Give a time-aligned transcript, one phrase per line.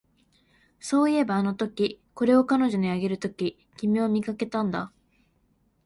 [0.79, 4.91] そういえば、あのとき、これを彼女にあげるとき、君を見かけたんだ